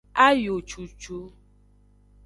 [0.27, 1.17] Ayo cucu.